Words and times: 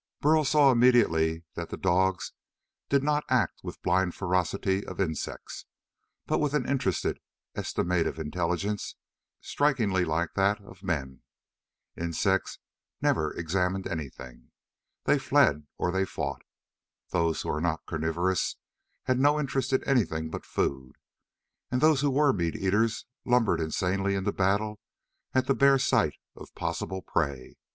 Burl 0.19 0.43
saw 0.45 0.71
immediately 0.71 1.43
that 1.53 1.69
the 1.69 1.77
dogs 1.77 2.31
did 2.89 3.03
not 3.03 3.23
act 3.29 3.59
with 3.61 3.75
the 3.75 3.81
blind 3.83 4.15
ferocity 4.15 4.83
of 4.83 4.99
insects, 4.99 5.65
but 6.25 6.39
with 6.39 6.55
an 6.55 6.67
interested, 6.67 7.19
estimative 7.55 8.17
intelligence 8.17 8.95
strikingly 9.41 10.03
like 10.03 10.33
that 10.33 10.59
of 10.61 10.81
men. 10.81 11.21
Insects 11.95 12.57
never 12.99 13.31
examined 13.37 13.85
anything. 13.85 14.49
They 15.03 15.19
fled 15.19 15.67
or 15.77 15.91
they 15.91 16.05
fought. 16.05 16.41
Those 17.09 17.43
who 17.43 17.49
were 17.49 17.61
not 17.61 17.85
carnivorous 17.85 18.55
had 19.03 19.19
no 19.19 19.39
interest 19.39 19.71
in 19.71 19.83
anything 19.83 20.31
but 20.31 20.47
food, 20.47 20.95
and 21.69 21.79
those 21.79 22.01
who 22.01 22.09
were 22.09 22.33
meat 22.33 22.55
eaters 22.55 23.05
lumbered 23.23 23.61
insanely 23.61 24.15
into 24.15 24.31
battle 24.31 24.79
at 25.35 25.45
the 25.45 25.53
bare 25.53 25.77
sight 25.77 26.15
of 26.35 26.55
possible 26.55 27.03
prey. 27.03 27.55